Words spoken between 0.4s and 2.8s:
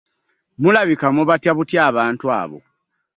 Mulabika mubatya buti abantu abo.